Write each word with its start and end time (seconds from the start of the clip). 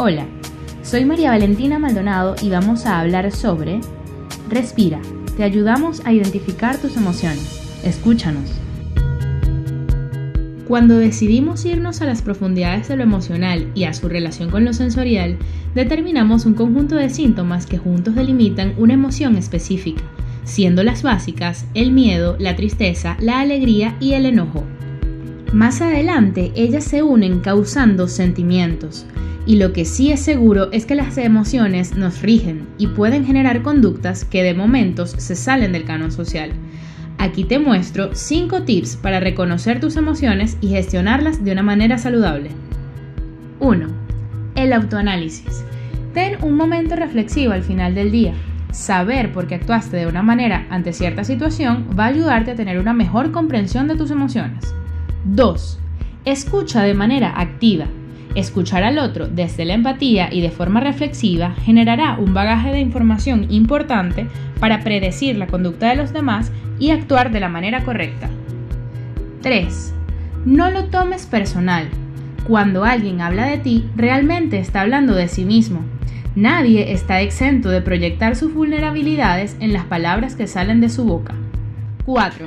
Hola, 0.00 0.26
soy 0.84 1.04
María 1.04 1.30
Valentina 1.30 1.80
Maldonado 1.80 2.36
y 2.40 2.50
vamos 2.50 2.86
a 2.86 3.00
hablar 3.00 3.32
sobre 3.32 3.80
Respira, 4.48 5.00
te 5.36 5.42
ayudamos 5.42 6.02
a 6.04 6.12
identificar 6.12 6.78
tus 6.78 6.96
emociones. 6.96 7.80
Escúchanos. 7.82 8.48
Cuando 10.68 10.98
decidimos 10.98 11.64
irnos 11.64 12.00
a 12.00 12.06
las 12.06 12.22
profundidades 12.22 12.86
de 12.86 12.94
lo 12.96 13.02
emocional 13.02 13.72
y 13.74 13.84
a 13.84 13.92
su 13.92 14.08
relación 14.08 14.50
con 14.50 14.64
lo 14.64 14.72
sensorial, 14.72 15.36
determinamos 15.74 16.46
un 16.46 16.54
conjunto 16.54 16.94
de 16.94 17.10
síntomas 17.10 17.66
que 17.66 17.78
juntos 17.78 18.14
delimitan 18.14 18.74
una 18.78 18.94
emoción 18.94 19.36
específica, 19.36 20.04
siendo 20.44 20.84
las 20.84 21.02
básicas 21.02 21.66
el 21.74 21.90
miedo, 21.90 22.36
la 22.38 22.54
tristeza, 22.54 23.16
la 23.18 23.40
alegría 23.40 23.96
y 23.98 24.12
el 24.12 24.26
enojo. 24.26 24.62
Más 25.52 25.80
adelante, 25.80 26.52
ellas 26.54 26.84
se 26.84 27.02
unen 27.02 27.40
causando 27.40 28.06
sentimientos, 28.06 29.04
y 29.48 29.56
lo 29.56 29.72
que 29.72 29.86
sí 29.86 30.12
es 30.12 30.20
seguro 30.20 30.70
es 30.72 30.84
que 30.84 30.94
las 30.94 31.16
emociones 31.16 31.96
nos 31.96 32.20
rigen 32.20 32.68
y 32.76 32.88
pueden 32.88 33.24
generar 33.24 33.62
conductas 33.62 34.26
que 34.26 34.42
de 34.42 34.52
momentos 34.52 35.12
se 35.16 35.34
salen 35.34 35.72
del 35.72 35.84
canon 35.84 36.12
social. 36.12 36.50
Aquí 37.16 37.44
te 37.44 37.58
muestro 37.58 38.14
5 38.14 38.64
tips 38.64 38.96
para 38.96 39.20
reconocer 39.20 39.80
tus 39.80 39.96
emociones 39.96 40.58
y 40.60 40.68
gestionarlas 40.68 41.42
de 41.42 41.52
una 41.52 41.62
manera 41.62 41.96
saludable. 41.96 42.50
1. 43.60 43.86
El 44.54 44.72
autoanálisis. 44.74 45.64
Ten 46.12 46.36
un 46.42 46.54
momento 46.54 46.94
reflexivo 46.94 47.54
al 47.54 47.62
final 47.62 47.94
del 47.94 48.10
día. 48.10 48.34
Saber 48.70 49.32
por 49.32 49.46
qué 49.46 49.54
actuaste 49.54 49.96
de 49.96 50.06
una 50.06 50.22
manera 50.22 50.66
ante 50.68 50.92
cierta 50.92 51.24
situación 51.24 51.86
va 51.98 52.04
a 52.04 52.08
ayudarte 52.08 52.50
a 52.50 52.54
tener 52.54 52.78
una 52.78 52.92
mejor 52.92 53.32
comprensión 53.32 53.88
de 53.88 53.96
tus 53.96 54.10
emociones. 54.10 54.74
2. 55.24 55.80
Escucha 56.26 56.82
de 56.82 56.92
manera 56.92 57.32
activa. 57.40 57.86
Escuchar 58.38 58.84
al 58.84 59.00
otro 59.00 59.26
desde 59.26 59.64
la 59.64 59.74
empatía 59.74 60.32
y 60.32 60.40
de 60.40 60.52
forma 60.52 60.78
reflexiva 60.78 61.56
generará 61.64 62.16
un 62.20 62.34
bagaje 62.34 62.70
de 62.70 62.78
información 62.78 63.46
importante 63.50 64.28
para 64.60 64.84
predecir 64.84 65.36
la 65.36 65.48
conducta 65.48 65.88
de 65.88 65.96
los 65.96 66.12
demás 66.12 66.52
y 66.78 66.90
actuar 66.90 67.32
de 67.32 67.40
la 67.40 67.48
manera 67.48 67.82
correcta. 67.82 68.30
3. 69.42 69.92
No 70.46 70.70
lo 70.70 70.84
tomes 70.84 71.26
personal. 71.26 71.88
Cuando 72.46 72.84
alguien 72.84 73.22
habla 73.22 73.46
de 73.46 73.58
ti, 73.58 73.86
realmente 73.96 74.60
está 74.60 74.82
hablando 74.82 75.16
de 75.16 75.26
sí 75.26 75.44
mismo. 75.44 75.80
Nadie 76.36 76.92
está 76.92 77.20
exento 77.20 77.70
de 77.70 77.82
proyectar 77.82 78.36
sus 78.36 78.54
vulnerabilidades 78.54 79.56
en 79.58 79.72
las 79.72 79.84
palabras 79.86 80.36
que 80.36 80.46
salen 80.46 80.80
de 80.80 80.90
su 80.90 81.04
boca. 81.04 81.34
4. 82.06 82.46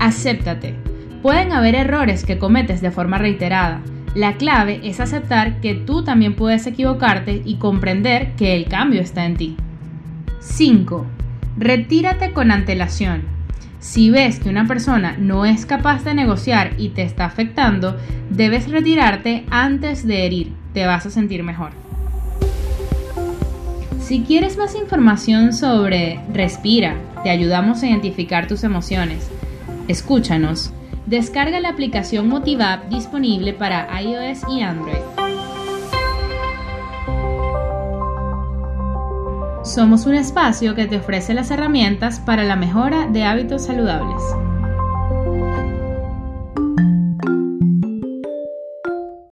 Acéptate. 0.00 0.74
Pueden 1.22 1.52
haber 1.52 1.76
errores 1.76 2.26
que 2.26 2.36
cometes 2.36 2.82
de 2.82 2.90
forma 2.90 3.16
reiterada. 3.16 3.80
La 4.14 4.34
clave 4.34 4.80
es 4.82 4.98
aceptar 4.98 5.60
que 5.60 5.74
tú 5.74 6.02
también 6.02 6.34
puedes 6.34 6.66
equivocarte 6.66 7.42
y 7.44 7.56
comprender 7.56 8.32
que 8.32 8.56
el 8.56 8.66
cambio 8.66 9.00
está 9.00 9.24
en 9.24 9.36
ti. 9.36 9.56
5. 10.40 11.06
Retírate 11.56 12.32
con 12.32 12.50
antelación. 12.50 13.22
Si 13.78 14.10
ves 14.10 14.40
que 14.40 14.48
una 14.48 14.66
persona 14.66 15.16
no 15.16 15.46
es 15.46 15.64
capaz 15.64 16.02
de 16.02 16.14
negociar 16.14 16.72
y 16.76 16.88
te 16.88 17.02
está 17.02 17.24
afectando, 17.24 17.96
debes 18.30 18.68
retirarte 18.68 19.44
antes 19.48 20.04
de 20.04 20.26
herir. 20.26 20.52
Te 20.74 20.86
vas 20.86 21.06
a 21.06 21.10
sentir 21.10 21.44
mejor. 21.44 21.70
Si 24.00 24.22
quieres 24.22 24.58
más 24.58 24.74
información 24.74 25.52
sobre 25.52 26.18
Respira, 26.32 26.96
te 27.22 27.30
ayudamos 27.30 27.82
a 27.82 27.86
identificar 27.86 28.48
tus 28.48 28.64
emociones. 28.64 29.30
Escúchanos 29.86 30.72
Descarga 31.06 31.60
la 31.60 31.70
aplicación 31.70 32.28
Motivap 32.28 32.88
disponible 32.88 33.52
para 33.52 34.00
iOS 34.00 34.42
y 34.48 34.60
Android. 34.60 35.00
Somos 39.64 40.06
un 40.06 40.14
espacio 40.14 40.74
que 40.74 40.86
te 40.86 40.98
ofrece 40.98 41.34
las 41.34 41.50
herramientas 41.50 42.20
para 42.20 42.44
la 42.44 42.56
mejora 42.56 43.06
de 43.06 43.24
hábitos 43.24 43.66
saludables. 43.66 44.22